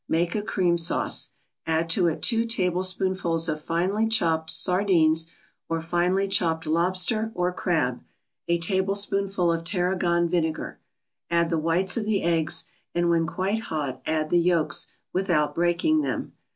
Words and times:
Make 0.09 0.33
a 0.33 0.41
cream 0.41 0.79
sauce. 0.79 1.29
Add 1.67 1.87
to 1.91 2.07
it 2.07 2.23
two 2.23 2.45
tablespoonfuls 2.45 3.47
of 3.47 3.61
finely 3.61 4.07
chopped 4.07 4.49
sardines 4.49 5.27
or 5.69 5.79
finely 5.79 6.27
chopped 6.27 6.65
lobster 6.65 7.31
or 7.35 7.53
crab, 7.53 8.01
a 8.47 8.57
tablespoonful 8.57 9.51
of 9.53 9.63
tarragon 9.63 10.27
vinegar. 10.27 10.79
Add 11.29 11.51
the 11.51 11.59
whites 11.59 11.97
of 11.97 12.05
the 12.05 12.23
eggs, 12.23 12.63
and, 12.95 13.11
when 13.11 13.27
quite 13.27 13.59
hot, 13.59 14.01
add 14.07 14.31
the 14.31 14.39
yolks, 14.39 14.87
without 15.13 15.53
breaking 15.53 16.01
them. 16.01 16.33